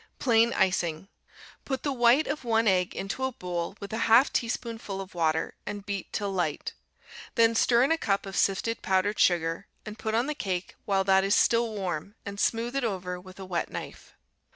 [0.17, 1.09] Plain Icing
[1.63, 5.53] Put the white of one egg into a bowl with a half teaspoonful of water,
[5.63, 6.73] and beat till light.
[7.35, 11.03] Then stir in a cup of sifted powdered sugar, and put on the cake while
[11.03, 14.15] that is still warm, and smooth it over with a wet knife.